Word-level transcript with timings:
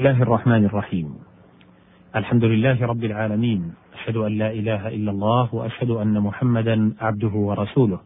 الله 0.00 0.22
الرحمن 0.22 0.64
الرحيم 0.64 1.14
الحمد 2.16 2.44
لله 2.44 2.86
رب 2.86 3.04
العالمين 3.04 3.74
أشهد 3.94 4.16
أن 4.16 4.38
لا 4.38 4.50
إله 4.50 4.88
إلا 4.88 5.10
الله 5.10 5.54
وأشهد 5.54 5.90
أن 5.90 6.20
محمدا 6.20 6.92
عبده 7.00 7.28
ورسوله 7.34 8.00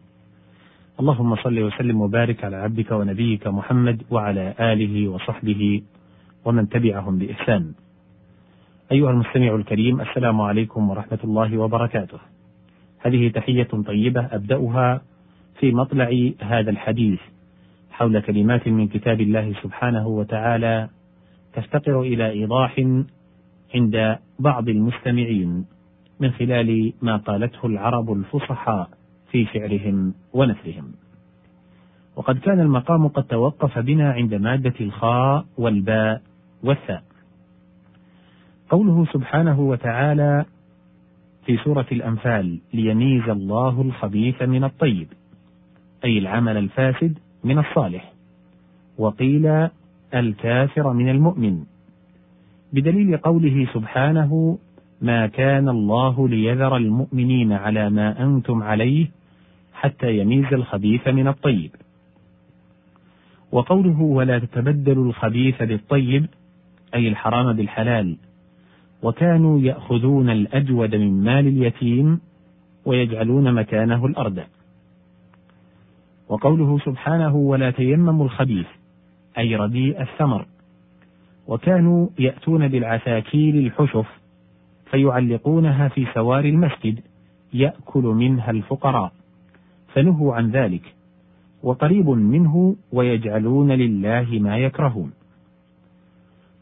اللهم 0.99 1.35
صل 1.35 1.59
وسلم 1.59 2.01
وبارك 2.01 2.43
على 2.43 2.55
عبدك 2.55 2.91
ونبيك 2.91 3.47
محمد 3.47 4.03
وعلى 4.11 4.53
آله 4.59 5.07
وصحبه 5.07 5.81
ومن 6.45 6.69
تبعهم 6.69 7.17
بإحسان 7.17 7.73
أيها 8.91 9.09
المستمع 9.09 9.55
الكريم 9.55 10.01
السلام 10.01 10.41
عليكم 10.41 10.89
ورحمة 10.89 11.19
الله 11.23 11.57
وبركاته 11.57 12.19
هذه 12.99 13.29
تحية 13.29 13.71
طيبة 13.87 14.21
أبدأها 14.31 15.01
في 15.59 15.71
مطلع 15.71 16.31
هذا 16.41 16.69
الحديث 16.69 17.19
حول 17.91 18.19
كلمات 18.19 18.67
من 18.67 18.87
كتاب 18.87 19.21
الله 19.21 19.53
سبحانه 19.63 20.07
وتعالى 20.07 20.89
تفتقر 21.55 22.01
إلى 22.01 22.29
إيضاح 22.29 22.79
عند 23.75 24.17
بعض 24.39 24.69
المستمعين 24.69 25.65
من 26.19 26.31
خلال 26.31 26.93
ما 27.01 27.17
قالته 27.17 27.65
العرب 27.65 28.11
الفصحاء 28.11 28.89
في 29.31 29.45
شعرهم 29.45 30.13
ونثرهم. 30.33 30.91
وقد 32.15 32.37
كان 32.37 32.59
المقام 32.59 33.07
قد 33.07 33.23
توقف 33.23 33.79
بنا 33.79 34.11
عند 34.11 34.33
مادة 34.33 34.73
الخاء 34.81 35.45
والباء 35.57 36.21
والثاء. 36.63 37.03
قوله 38.69 39.05
سبحانه 39.13 39.59
وتعالى 39.59 40.45
في 41.45 41.57
سورة 41.57 41.85
الأنفال 41.91 42.59
ليميز 42.73 43.29
الله 43.29 43.81
الخبيث 43.81 44.41
من 44.41 44.63
الطيب، 44.63 45.07
أي 46.05 46.17
العمل 46.17 46.57
الفاسد 46.57 47.17
من 47.43 47.59
الصالح. 47.59 48.13
وقيل 48.97 49.69
الكافر 50.15 50.93
من 50.93 51.09
المؤمن. 51.09 51.63
بدليل 52.73 53.17
قوله 53.17 53.67
سبحانه 53.73 54.57
ما 55.01 55.27
كان 55.27 55.69
الله 55.69 56.29
ليذر 56.29 56.77
المؤمنين 56.77 57.53
على 57.53 57.89
ما 57.89 58.23
أنتم 58.23 58.63
عليه 58.63 59.07
حتى 59.73 60.17
يميز 60.17 60.53
الخبيث 60.53 61.07
من 61.07 61.27
الطيب 61.27 61.71
وقوله 63.51 64.01
ولا 64.01 64.39
تتبدلوا 64.39 65.05
الخبيث 65.05 65.63
بالطيب 65.63 66.25
أي 66.95 67.07
الحرام 67.07 67.53
بالحلال. 67.53 68.17
وكانوا 69.03 69.59
يأخذون 69.59 70.29
الأجود 70.29 70.95
من 70.95 71.23
مال 71.23 71.47
اليتيم 71.47 72.19
ويجعلون 72.85 73.53
مكانه 73.53 74.05
الأرض 74.05 74.39
وقوله 76.29 76.79
سبحانه 76.79 77.35
ولا 77.35 77.71
تيمموا 77.71 78.25
الخبيث 78.25 78.67
أي 79.37 79.55
رديء 79.55 80.01
الثمر. 80.01 80.45
وكانوا 81.47 82.07
يأتون 82.19 82.67
بالعساكيل 82.67 83.57
الحشف 83.57 84.07
فيعلقونها 84.91 85.87
في 85.87 86.07
سوار 86.13 86.45
المسجد 86.45 86.99
يأكل 87.53 88.03
منها 88.03 88.51
الفقراء. 88.51 89.11
فنهوا 89.93 90.35
عن 90.35 90.51
ذلك 90.51 90.93
وقريب 91.63 92.09
منه 92.09 92.75
ويجعلون 92.91 93.71
لله 93.71 94.39
ما 94.39 94.57
يكرهون. 94.57 95.11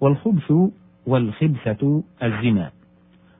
والخبث 0.01 0.53
والخبثة 1.07 2.03
الزنا. 2.23 2.71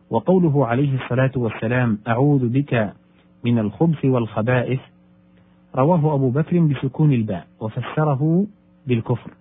وقوله 0.09 0.67
عليه 0.67 1.03
الصلاة 1.03 1.31
والسلام 1.35 1.99
أعوذ 2.07 2.49
بك 2.49 2.93
من 3.43 3.59
الخبث 3.59 4.05
والخبائث 4.05 4.79
رواه 5.75 6.15
أبو 6.15 6.29
بكر 6.29 6.59
بسكون 6.59 7.13
الباء 7.13 7.47
وفسره 7.59 8.45
بالكفر. 8.87 9.31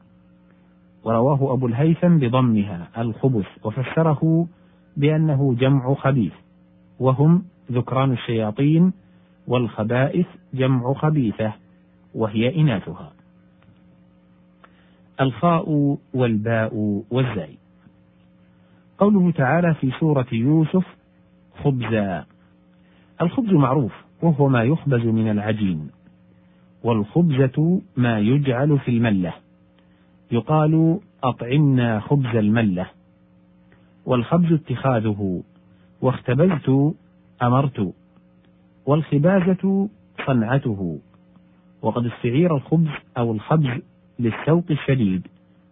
ورواه 1.04 1.52
أبو 1.52 1.66
الهيثم 1.66 2.18
بضمها 2.18 2.88
الخبث 2.98 3.46
وفسره 3.64 4.46
بأنه 4.96 5.54
جمع 5.54 5.94
خبيث 5.94 6.32
وهم 7.00 7.44
ذكران 7.72 8.12
الشياطين 8.12 8.92
والخبائث 9.46 10.26
جمع 10.54 10.92
خبيثة 10.92 11.52
وهي 12.14 12.60
إناثها. 12.60 13.12
الخاء 15.20 15.98
والباء 16.14 17.02
والزاي. 17.10 17.58
قوله 18.98 19.30
تعالى 19.30 19.74
في 19.74 19.90
سورة 20.00 20.26
يوسف 20.32 20.86
خبزا. 21.64 22.24
الخبز 23.22 23.52
معروف 23.52 23.92
وهو 24.22 24.48
ما 24.48 24.62
يخبز 24.62 25.06
من 25.06 25.30
العجين. 25.30 25.90
والخبزة 26.84 27.80
ما 27.96 28.18
يجعل 28.18 28.78
في 28.78 28.90
الملة. 28.90 29.32
يقال 30.32 30.98
أطعمنا 31.24 32.00
خبز 32.00 32.36
الملة. 32.36 32.86
والخبز 34.06 34.52
اتخاذه. 34.52 35.42
واختبزت 36.00 36.94
أمرت. 37.42 37.94
والخبازة 38.86 39.88
صنعته. 40.26 40.98
وقد 41.82 42.06
استعير 42.06 42.56
الخبز 42.56 42.90
أو 43.18 43.32
الخبز 43.32 43.80
للسوق 44.18 44.64
الشديد 44.70 45.26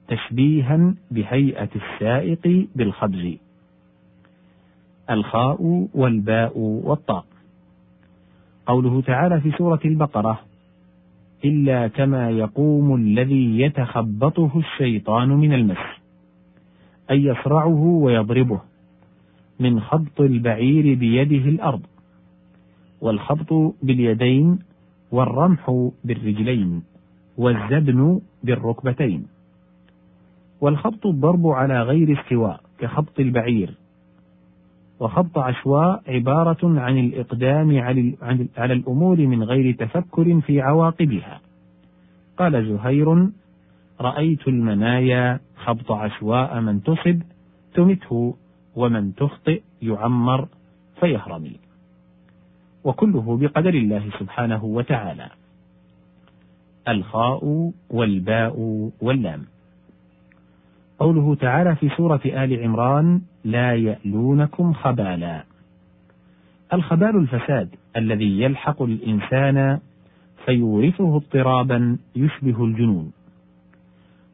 تشبيها 0.08 0.94
بهيئة 1.10 1.68
السائق 1.76 2.68
بالخبز. 2.74 3.36
الخاء 5.10 5.88
والباء 5.94 6.58
والطاء. 6.58 7.24
قوله 8.66 9.02
تعالى 9.02 9.40
في 9.40 9.52
سورة 9.58 9.80
البقرة 9.84 10.49
إلا 11.44 11.88
كما 11.88 12.30
يقوم 12.30 12.94
الذي 12.94 13.60
يتخبطه 13.60 14.50
الشيطان 14.58 15.28
من 15.28 15.52
المس 15.52 15.78
أي 17.10 17.24
يصرعه 17.24 17.82
ويضربه 17.82 18.60
من 19.60 19.80
خبط 19.80 20.20
البعير 20.20 20.94
بيده 20.94 21.48
الأرض 21.48 21.82
والخبط 23.00 23.74
باليدين 23.82 24.58
والرمح 25.12 25.90
بالرجلين 26.04 26.82
والزبن 27.36 28.20
بالركبتين 28.44 29.26
والخبط 30.60 31.06
الضرب 31.06 31.46
على 31.46 31.82
غير 31.82 32.20
استواء 32.20 32.60
كخبط 32.78 33.20
البعير 33.20 33.74
وخبط 35.00 35.38
عشواء 35.38 36.02
عبارة 36.08 36.80
عن 36.80 36.98
الإقدام 36.98 37.78
على 38.56 38.72
الأمور 38.72 39.16
من 39.16 39.42
غير 39.42 39.74
تفكر 39.74 40.40
في 40.40 40.60
عواقبها. 40.60 41.40
قال 42.38 42.68
زهير: 42.68 43.28
رأيت 44.00 44.48
المنايا 44.48 45.40
خبط 45.56 45.92
عشواء 45.92 46.60
من 46.60 46.82
تصب 46.82 47.22
تمته 47.74 48.36
ومن 48.76 49.14
تخطئ 49.14 49.62
يعمر 49.82 50.48
فيهرمي. 51.00 51.56
وكله 52.84 53.38
بقدر 53.40 53.74
الله 53.74 54.10
سبحانه 54.18 54.64
وتعالى. 54.64 55.28
الخاء 56.88 57.72
والباء 57.90 58.54
واللام. 59.00 59.46
قوله 61.00 61.34
تعالى 61.34 61.76
في 61.76 61.88
سورة 61.88 62.20
آل 62.24 62.62
عمران: 62.64 63.20
لا 63.44 63.74
يألونكم 63.74 64.72
خبالا. 64.72 65.44
الخبال 66.72 67.16
الفساد 67.16 67.68
الذي 67.96 68.40
يلحق 68.40 68.82
الإنسان 68.82 69.78
فيورثه 70.44 71.16
اضطرابا 71.16 71.98
يشبه 72.16 72.64
الجنون. 72.64 73.12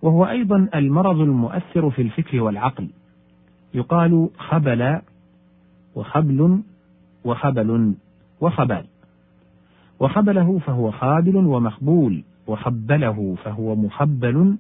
وهو 0.02 0.28
أيضا 0.28 0.68
المرض 0.74 1.20
المؤثر 1.20 1.90
في 1.90 2.02
الفكر 2.02 2.40
والعقل. 2.40 2.88
يقال 3.74 4.28
خبل 4.38 5.00
وخبل 5.94 6.60
وخبل 7.24 7.94
وخبال. 8.40 8.84
وخبله 10.00 10.58
فهو 10.58 10.90
خابل 10.90 11.36
ومخبول، 11.36 12.22
وخبله 12.46 13.36
فهو 13.44 13.76
مخبل 13.76 14.56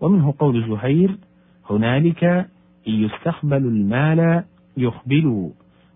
ومنه 0.00 0.34
قول 0.38 0.68
زهير 0.68 1.16
هنالك 1.70 2.24
إن 2.88 2.92
يستقبل 2.92 3.56
المال 3.56 4.44
يخبلوا 4.76 5.50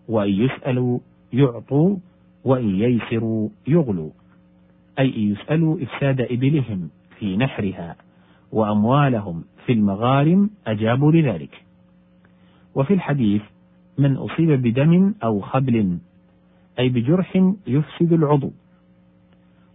وإن 0.08 0.32
يسألوا 0.32 0.98
يعطوا 1.32 1.96
وإن 2.44 2.68
ييسروا 2.76 3.48
يغلوا. 3.68 4.10
أي 4.98 5.16
إن 5.16 5.32
يسألوا 5.32 5.82
إفساد 5.82 6.20
إبلهم 6.20 6.90
في 7.18 7.36
نحرها 7.36 7.96
وأموالهم 8.52 9.44
في 9.66 9.72
المغارم 9.72 10.50
أجابوا 10.66 11.12
لذلك. 11.12 11.64
وفي 12.74 12.94
الحديث 12.94 13.42
من 13.98 14.16
أصيب 14.16 14.50
بدم 14.50 15.14
أو 15.24 15.40
خبل 15.40 15.98
أي 16.78 16.88
بجرح 16.88 17.52
يفسد 17.66 18.12
العضو. 18.12 18.52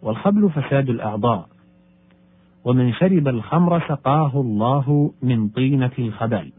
والخبل 0.01 0.49
فساد 0.49 0.89
الأعضاء. 0.89 1.54
ومن 2.65 2.93
شرب 2.93 3.27
الخمر 3.27 3.79
سقاه 3.87 4.41
الله 4.41 5.11
من 5.21 5.49
طينة 5.49 5.91
الخبال 5.99 6.51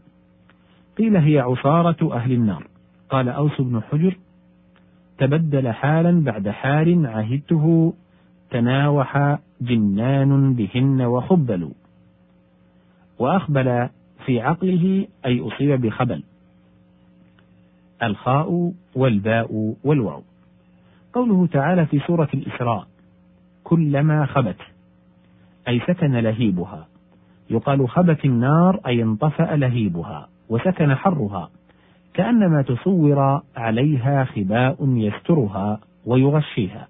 قيل 0.97 1.17
هي 1.17 1.39
عصارة 1.39 2.13
أهل 2.15 2.31
النار. 2.31 2.67
قال 3.09 3.29
أوس 3.29 3.61
بن 3.61 3.81
حجر 3.81 4.17
تبدل 5.17 5.71
حالا 5.71 6.23
بعد 6.23 6.49
حال 6.49 7.05
عهدته 7.05 7.93
تناوح 8.51 9.39
جنان 9.61 10.53
بهن 10.53 11.01
وخبلوا 11.01 11.71
وأخبل 13.19 13.89
في 14.25 14.41
عقله 14.41 15.07
أي 15.25 15.41
أصيب 15.41 15.81
بخبل. 15.81 16.23
الخاء 18.03 18.71
والباء 18.95 19.75
والواو. 19.83 20.21
قوله 21.13 21.47
تعالى 21.47 21.85
في 21.85 21.99
سورة 21.99 22.29
الإسراء 22.33 22.87
كلما 23.63 24.25
خبت. 24.25 24.76
أي 25.67 25.79
سكن 25.79 26.11
لهيبها. 26.11 26.87
يقال 27.49 27.89
خبت 27.89 28.25
النار 28.25 28.79
أي 28.87 29.03
انطفأ 29.03 29.55
لهيبها 29.55 30.27
وسكن 30.49 30.95
حرها. 30.95 31.49
كأنما 32.13 32.61
تصور 32.61 33.41
عليها 33.55 34.23
خباء 34.23 34.77
يسترها 34.81 35.79
ويغشيها. 36.05 36.87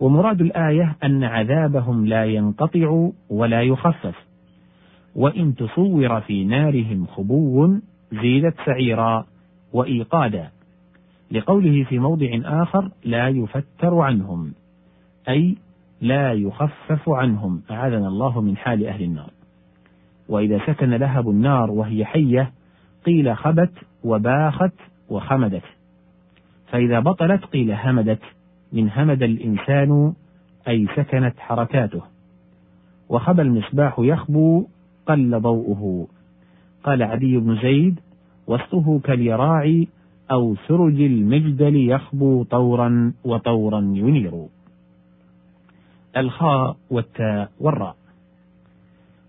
ومراد 0.00 0.40
الآية 0.40 0.96
أن 1.04 1.24
عذابهم 1.24 2.06
لا 2.06 2.24
ينقطع 2.24 3.08
ولا 3.30 3.62
يخفف. 3.62 4.24
وإن 5.16 5.54
تصور 5.54 6.20
في 6.20 6.44
نارهم 6.44 7.06
خبو 7.06 7.74
زيدت 8.12 8.54
سعيرا 8.66 9.24
وإيقادا. 9.72 10.48
لقوله 11.30 11.84
في 11.84 11.98
موضع 11.98 12.40
آخر 12.44 12.90
لا 13.04 13.28
يفتر 13.28 13.98
عنهم. 13.98 14.52
أي 15.28 15.56
لا 16.04 16.32
يخفف 16.32 17.08
عنهم 17.08 17.62
أعاذنا 17.70 18.08
الله 18.08 18.40
من 18.40 18.56
حال 18.56 18.86
أهل 18.86 19.02
النار. 19.02 19.30
وإذا 20.28 20.58
سكن 20.66 20.90
لهب 20.90 21.30
النار 21.30 21.70
وهي 21.70 22.04
حية 22.04 22.52
قيل 23.06 23.36
خبت 23.36 23.72
وباخت 24.04 24.72
وخمدت. 25.08 25.62
فإذا 26.66 27.00
بطلت 27.00 27.44
قيل 27.44 27.72
همدت 27.72 28.20
من 28.72 28.90
همد 28.90 29.22
الإنسان 29.22 30.12
أي 30.68 30.86
سكنت 30.96 31.34
حركاته. 31.38 32.02
وخبى 33.08 33.42
المصباح 33.42 33.96
يخبو 33.98 34.66
قل 35.06 35.40
ضوءه. 35.40 36.06
قال 36.84 37.02
عدي 37.02 37.38
بن 37.38 37.56
زيد 37.62 38.00
وسطه 38.46 39.00
كاليراع 39.04 39.84
أو 40.32 40.54
سرج 40.68 41.00
المجدل 41.00 41.76
يخبو 41.76 42.42
طورا 42.42 43.12
وطورا 43.24 43.80
ينير. 43.80 44.46
الخاء 46.16 46.76
والتاء 46.90 47.50
والراء. 47.60 47.96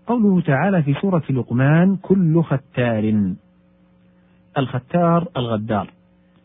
قوله 0.06 0.40
تعالى 0.40 0.82
في 0.82 0.94
سورة 0.94 1.22
لقمان 1.30 1.96
كل 1.96 2.42
ختار. 2.42 3.34
الختار 4.58 5.28
الغدار 5.36 5.90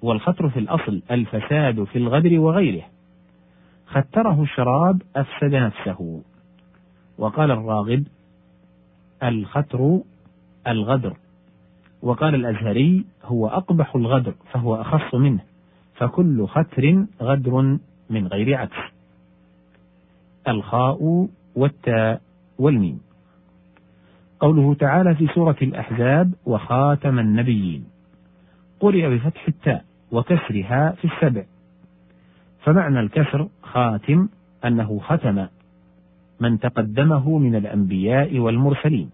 والخطر 0.02 0.50
في 0.50 0.60
الأصل 0.60 1.02
الفساد 1.12 1.84
في 1.84 1.98
الغدر 1.98 2.40
وغيره. 2.40 2.84
ختره 3.88 4.42
الشراب 4.42 5.02
أفسد 5.16 5.56
نفسه. 5.56 6.22
وقال 7.18 7.52
الراغب 7.52 8.04
الختر 9.24 10.00
الغدر. 10.68 11.18
وقال 12.02 12.36
الأزهري 12.36 13.06
هو 13.24 13.48
أقبح 13.48 13.96
الغدر 13.96 14.34
فهو 14.52 14.82
أخص 14.82 15.16
منه. 15.16 15.40
فكل 15.96 16.48
ختر 16.48 17.06
غدر 17.22 17.78
من 18.10 18.28
غير 18.28 18.58
عكس. 18.58 19.01
الخاء 20.48 21.28
والتاء 21.56 22.22
والميم. 22.60 23.02
قوله 24.40 24.74
تعالى 24.74 25.16
في 25.16 25.28
سورة 25.28 25.56
الأحزاب 25.62 26.34
وخاتم 26.46 27.20
النبيين. 27.20 27.86
قرئ 28.80 29.16
بفتح 29.16 29.48
التاء 29.48 29.86
وكسرها 30.12 30.92
في 30.92 31.06
السبع. 31.06 31.44
فمعنى 32.64 33.00
الكسر 33.00 33.48
خاتم 33.62 34.28
أنه 34.66 35.00
ختم 35.00 35.48
من 36.40 36.60
تقدمه 36.60 37.38
من 37.38 37.56
الأنبياء 37.56 38.40
والمرسلين. 38.40 39.10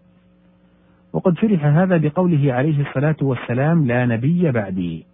وقد 1.13 1.37
شرح 1.37 1.65
هذا 1.65 1.97
بقوله 1.97 2.53
عليه 2.53 2.87
الصلاة 2.89 3.15
والسلام 3.21 3.87
لا 3.87 4.05
نبي 4.05 4.51
بعدي 4.51 5.05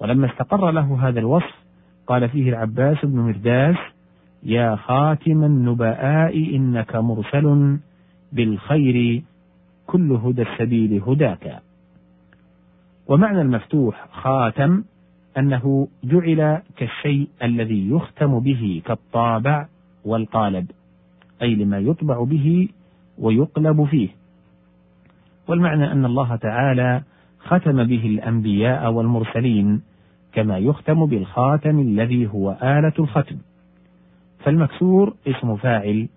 ولما 0.00 0.26
استقر 0.26 0.70
له 0.70 1.08
هذا 1.08 1.20
الوصف 1.20 1.54
قال 2.06 2.28
فيه 2.28 2.48
العباس 2.50 3.04
بن 3.04 3.18
مرداس 3.18 3.76
يا 4.46 4.76
خاتم 4.76 5.44
النبآء 5.44 6.56
إنك 6.56 6.96
مرسل 6.96 7.78
بالخير 8.32 9.22
كل 9.86 10.12
هدى 10.12 10.42
السبيل 10.42 11.02
هداك. 11.02 11.62
ومعنى 13.08 13.40
المفتوح 13.40 14.08
خاتم 14.12 14.84
أنه 15.38 15.88
جعل 16.04 16.62
كالشيء 16.76 17.28
الذي 17.42 17.90
يختم 17.90 18.38
به 18.40 18.82
كالطابع 18.84 19.66
والقالب 20.04 20.70
أي 21.42 21.54
لما 21.54 21.78
يطبع 21.78 22.24
به 22.24 22.68
ويقلب 23.18 23.84
فيه. 23.84 24.08
والمعنى 25.48 25.92
أن 25.92 26.04
الله 26.04 26.36
تعالى 26.36 27.02
ختم 27.38 27.84
به 27.84 28.06
الأنبياء 28.06 28.92
والمرسلين 28.92 29.82
كما 30.32 30.58
يختم 30.58 31.06
بالخاتم 31.06 31.80
الذي 31.80 32.26
هو 32.26 32.56
آلة 32.62 32.92
الختم. 32.98 33.36
فالمكسور 34.46 35.14
اسم 35.26 35.56
فاعل 35.56 36.08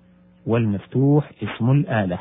والمفتوح 0.45 1.31
اسم 1.43 1.71
الآلة. 1.71 2.19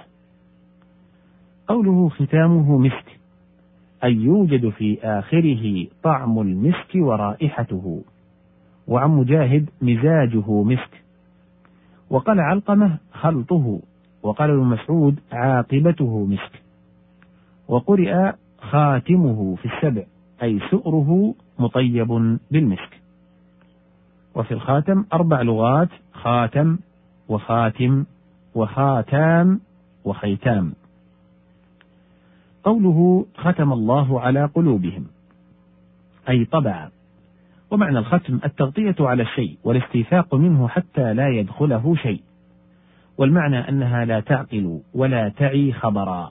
قوله 1.66 2.08
ختامه 2.08 2.78
مسك 2.78 3.19
أي 4.05 4.14
يوجد 4.14 4.69
في 4.69 4.99
آخره 5.02 5.87
طعم 6.02 6.38
المسك 6.40 6.94
ورائحته 6.94 8.02
وعن 8.88 9.10
مجاهد 9.10 9.70
مزاجه 9.82 10.50
مسك. 10.62 11.02
وقال 12.10 12.40
علقمة 12.40 12.99
خلطه 13.12 13.81
وقال 14.22 14.50
ابن 14.50 14.64
مسعود 14.64 15.20
عاقبته 15.32 16.26
مسك. 16.26 16.62
وقرئ 17.69 18.32
خاتمه 18.58 19.56
في 19.56 19.64
السبع 19.64 20.05
أي 20.43 20.60
سؤره 20.70 21.34
مطيب 21.58 22.38
بالمسك. 22.50 22.98
وفي 24.38 24.55
الخاتم 24.55 25.05
أربع 25.12 25.43
لغات 25.43 25.88
خاتم 26.12 26.79
وخاتم 27.29 28.05
وخاتام 28.55 29.61
وخيتام. 30.05 30.73
قوله 32.64 33.26
ختم 33.37 33.73
الله 33.73 34.20
على 34.20 34.44
قلوبهم 34.44 35.06
أي 36.29 36.44
طبع. 36.44 36.88
ومعنى 37.70 37.99
الختم 37.99 38.40
التغطية 38.44 38.94
على 39.00 39.23
الشيء 39.23 39.58
والاستيثاق 39.64 40.35
منه 40.35 40.69
حتى 40.69 41.14
لا 41.14 41.29
يدخله 41.29 41.94
شيء. 41.96 42.23
والمعنى 43.19 43.69
أنها 43.69 44.05
لا 44.05 44.20
تعقل 44.20 44.81
ولا 44.94 45.29
تعي 45.29 45.73
خبرا. 45.73 46.31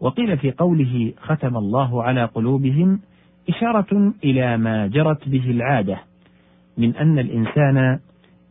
وقيل 0.00 0.38
في 0.38 0.50
قوله 0.50 1.12
ختم 1.20 1.56
الله 1.56 2.02
على 2.02 2.24
قلوبهم 2.24 3.00
إشارة 3.48 4.12
إلى 4.24 4.56
ما 4.56 4.86
جرت 4.86 5.28
به 5.28 5.50
العادة 5.50 5.98
من 6.78 6.96
أن 6.96 7.18
الإنسان 7.18 7.98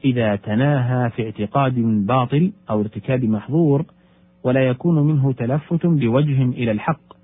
إذا 0.05 0.35
تناهى 0.35 1.09
في 1.09 1.25
اعتقاد 1.25 1.73
باطل 2.05 2.51
أو 2.69 2.81
ارتكاب 2.81 3.23
محظور 3.23 3.85
ولا 4.43 4.67
يكون 4.67 5.07
منه 5.07 5.31
تلفت 5.31 5.85
بوجه 5.85 6.41
إلى 6.43 6.71
الحق 6.71 7.15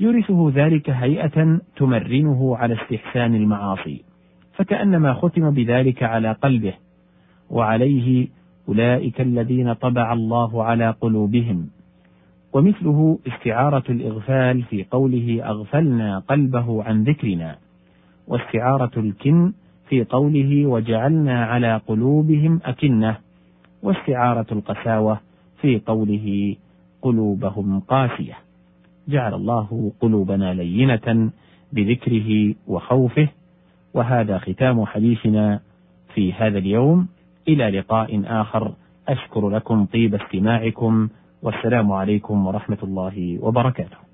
يورثه 0.00 0.52
ذلك 0.54 0.90
هيئة 0.90 1.58
تمرنه 1.76 2.56
على 2.56 2.74
استحسان 2.82 3.34
المعاصي 3.34 4.04
فكأنما 4.52 5.14
ختم 5.14 5.50
بذلك 5.50 6.02
على 6.02 6.32
قلبه 6.32 6.74
وعليه 7.50 8.28
أولئك 8.68 9.20
الذين 9.20 9.72
طبع 9.72 10.12
الله 10.12 10.64
على 10.64 10.90
قلوبهم. 11.00 11.68
ومثله 12.52 13.18
استعارة 13.26 13.84
الإغفال 13.88 14.62
في 14.62 14.84
قوله 14.90 15.42
أغفلنا 15.44 16.18
قلبه 16.18 16.82
عن 16.82 17.02
ذكرنا 17.02 17.56
واستعارة 18.26 18.90
الكن 18.96 19.52
في 19.92 20.04
قوله 20.04 20.66
وجعلنا 20.66 21.44
على 21.44 21.80
قلوبهم 21.86 22.60
أكنة 22.64 23.16
واستعارة 23.82 24.46
القساوة 24.52 25.20
في 25.60 25.80
قوله 25.86 26.56
قلوبهم 27.02 27.80
قاسية. 27.80 28.34
جعل 29.08 29.34
الله 29.34 29.92
قلوبنا 30.00 30.54
لينة 30.54 31.30
بذكره 31.72 32.54
وخوفه. 32.66 33.28
وهذا 33.94 34.38
ختام 34.38 34.84
حديثنا 34.84 35.60
في 36.14 36.32
هذا 36.32 36.58
اليوم. 36.58 37.08
إلى 37.48 37.70
لقاء 37.70 38.22
آخر. 38.26 38.72
أشكر 39.08 39.48
لكم 39.48 39.84
طيب 39.84 40.14
استماعكم. 40.14 41.08
والسلام 41.42 41.92
عليكم 41.92 42.46
ورحمة 42.46 42.78
الله 42.82 43.38
وبركاته. 43.42 44.11